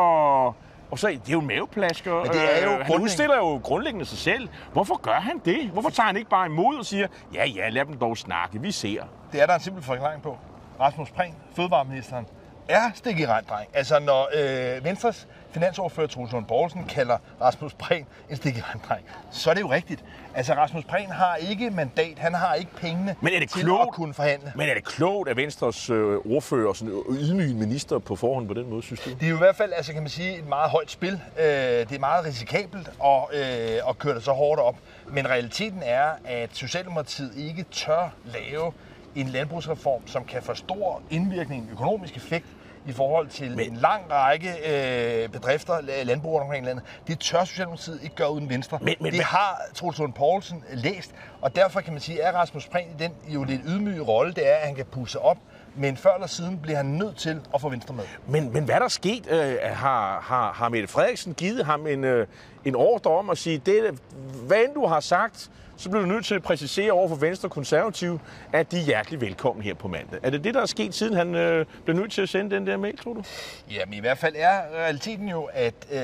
[0.95, 2.15] og så, det er jo maveplasker.
[2.15, 4.49] Men det er jo øh, han udstiller jo grundlæggende sig selv.
[4.73, 5.71] Hvorfor gør han det?
[5.73, 8.71] Hvorfor tager han ikke bare imod og siger, ja, ja, lad dem dog snakke, vi
[8.71, 9.03] ser.
[9.33, 10.39] Det er der en simpel forklaring på.
[10.81, 12.27] Rasmus Prehn, fødevareministeren,
[12.69, 13.69] er stik i dreng.
[13.75, 19.05] Altså, når øh, Venstres finansordfører Troels Lund Poulsen kalder Rasmus Prehn en stik i dreng,
[19.31, 20.05] så er det jo rigtigt.
[20.35, 23.83] Altså, Rasmus Prehn har ikke mandat, han har ikke pengene men er det til klogt,
[23.83, 24.53] at kunne forhandle.
[24.57, 28.55] Men er det klogt, at Venstres øh, ordfører og sådan ydmyge minister på forhånd på
[28.55, 29.11] den måde, synes du?
[29.11, 31.21] Det er jo i hvert fald, altså kan man sige, et meget højt spil.
[31.39, 34.77] Øh, det er meget risikabelt at, øh, at køre det så hårdt op.
[35.07, 38.73] Men realiteten er, at Socialdemokratiet ikke tør lave
[39.15, 42.47] en landbrugsreform, som kan få stor indvirkning, økonomisk effekt
[42.87, 43.73] i forhold til Men...
[43.73, 46.85] en lang række øh, bedrifter, landbrug omkring landet.
[47.07, 48.79] Det tør Socialdemokratiet ikke gøre uden Venstre.
[48.83, 52.69] Men, men, det har Troels Lund Poulsen læst, og derfor kan man sige, at Rasmus
[52.69, 55.39] Prehn i den jo lidt ydmyge rolle, det er, at han kan pusse op
[55.77, 58.05] men før eller siden bliver han nødt til at få Venstre med.
[58.29, 59.31] Men, men hvad der er sket?
[59.31, 62.27] Øh, har, har, har Mette Frederiksen givet ham en, øh,
[62.65, 63.99] en ordre om at sige, det,
[64.47, 67.49] hvad end du har sagt, så bliver du nødt til at præcisere over for Venstre
[67.49, 68.21] Konservative,
[68.53, 70.21] at de er hjertelig velkommen her på mandag.
[70.23, 72.67] Er det det, der er sket, siden han øh, blev nødt til at sende den
[72.67, 73.23] der mail, tror du?
[73.71, 75.99] Jamen i hvert fald er realiteten jo, at, øh,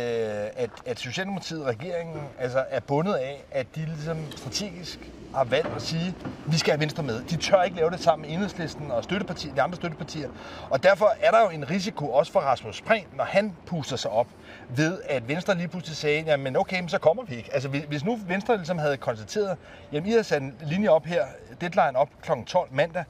[0.57, 5.83] at, at Socialdemokratiet, regeringen, altså er bundet af, at de ligesom strategisk har valgt at
[5.83, 7.23] sige, at vi skal have Venstre med.
[7.31, 10.29] De tør ikke lave det sammen med Enhedslisten og støttepartier, de andre støttepartier.
[10.71, 14.11] Og derfor er der jo en risiko også for Rasmus Prehn, når han puster sig
[14.11, 14.27] op,
[14.69, 17.55] ved at Venstre lige pludselig sagde, jamen okay, men så kommer vi ikke.
[17.55, 19.57] Altså hvis nu Venstre ligesom havde konstateret,
[19.93, 21.25] jamen I har sat en linje op her,
[21.61, 22.31] deadline op kl.
[22.47, 23.05] 12 mandag,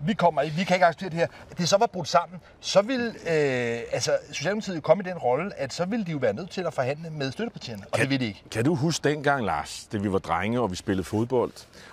[0.00, 1.26] vi kommer ikke, vi kan ikke acceptere det her,
[1.58, 5.72] det så var brudt sammen, så vil øh, altså, Socialdemokratiet komme i den rolle, at
[5.72, 8.20] så ville de jo være nødt til at forhandle med støttepartierne, og kan, det vil
[8.20, 8.42] de ikke.
[8.50, 11.52] Kan du huske dengang, Lars, da vi var drenge, og vi spillede fodbold,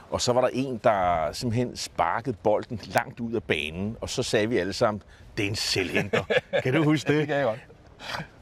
[0.10, 4.24] og så var der en, der simpelthen sparkede bolden langt ud af banen, og så
[4.24, 5.04] sagde vi alle sammen,
[5.38, 6.24] det er en selvhenter.
[6.64, 7.20] kan du huske det?
[7.20, 7.60] det kan jeg godt.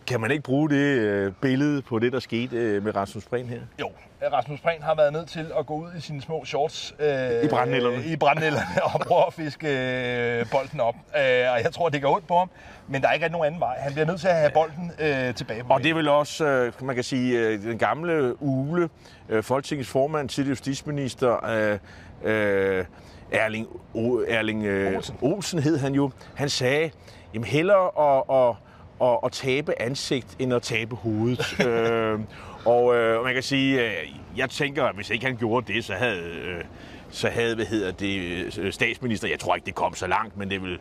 [0.09, 3.45] Kan man ikke bruge det øh, billede på det, der skete øh, med Rasmus Prehn
[3.45, 3.59] her?
[3.79, 3.91] Jo,
[4.33, 7.47] Rasmus Prehn har været nødt til at gå ud i sine små shorts øh, i
[7.47, 10.95] brændnælderne, i brændnælderne og prøve at fiske øh, bolden op.
[10.95, 12.49] Øh, og jeg tror, det går ondt på ham,
[12.87, 13.75] men der er ikke nogen anden vej.
[13.79, 16.45] Han bliver nødt til at have bolden øh, tilbage på Og det er vel også,
[16.45, 18.89] øh, man kan sige, øh, den gamle Ule,
[19.29, 21.79] øh, Folketingets formand, til justitsminister, øh,
[22.23, 22.85] øh,
[23.31, 25.17] Erling, o, Erling øh, Olsen.
[25.21, 26.11] Olsen hed han jo.
[26.35, 26.91] Han sagde,
[27.33, 28.68] jamen hellere at, at
[29.01, 31.59] at, at tabe ansigt, end at tabe hovedet.
[31.67, 32.19] øh,
[32.65, 35.93] og øh, man kan sige, øh, jeg tænker, at hvis ikke han gjorde det, så
[35.93, 36.63] havde, øh,
[37.09, 38.19] så havde hvad hedder det,
[38.59, 40.79] øh, statsminister, jeg tror ikke, det kom så langt, men det vil,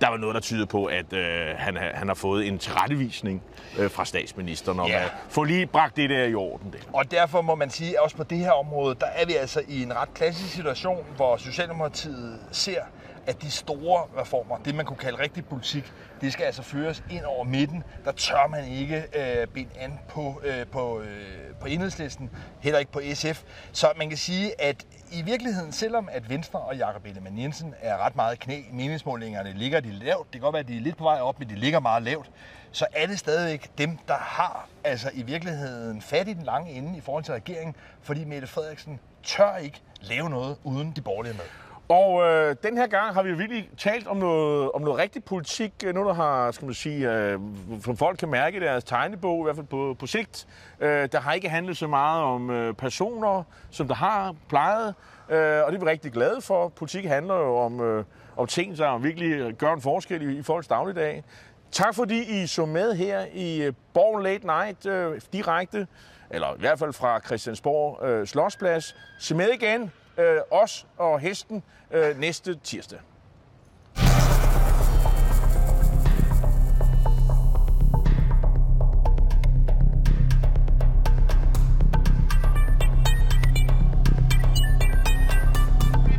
[0.00, 3.42] der var noget, der tyder på, at øh, han, han har fået en tilrettevisning
[3.78, 5.04] øh, fra statsministeren om ja.
[5.04, 6.72] at få lige bragt det der i orden.
[6.72, 6.88] Det.
[6.92, 9.62] Og derfor må man sige, at også på det her område, der er vi altså
[9.68, 12.80] i en ret klassisk situation, hvor Socialdemokratiet ser,
[13.28, 17.24] at de store reformer, det man kunne kalde rigtig politik, det skal altså føres ind
[17.24, 17.82] over midten.
[18.04, 22.92] Der tør man ikke øh, binde an på, øh, på, øh, på enhedslisten, heller ikke
[22.92, 23.42] på SF.
[23.72, 27.96] Så man kan sige, at i virkeligheden, selvom at Venstre og Jakob Ellemann Jensen er
[27.96, 30.26] ret meget knæ meningsmålingerne, ligger de lavt.
[30.26, 32.02] Det kan godt være, at de er lidt på vej op, men de ligger meget
[32.02, 32.30] lavt.
[32.72, 36.98] Så er det stadigvæk dem, der har altså i virkeligheden fat i den lange ende
[36.98, 41.67] i forhold til regeringen, fordi Mette Frederiksen tør ikke lave noget uden de borgerlige med.
[41.88, 45.72] Og øh, den her gang har vi virkelig talt om noget, om noget rigtig politik.
[45.86, 47.38] Øh, nu der har, skal man sige, øh,
[47.84, 50.46] som folk kan mærke i deres tegnebog, i hvert fald på, på sigt.
[50.80, 54.94] Øh, der har ikke handlet så meget om øh, personer, som der har plejet.
[55.30, 56.68] Øh, og det er vi rigtig glade for.
[56.68, 58.04] Politik handler jo om, øh,
[58.36, 61.24] om ting, der virkelig gør en forskel i, i folks dagligdag.
[61.72, 65.86] Tak fordi I så med her i øh, Borgen Late Night øh, direkte,
[66.30, 68.96] eller i hvert fald fra Christiansborg øh, Slottsplads.
[69.18, 72.98] Se med igen, øh, os og hesten, øh, næste tirsdag.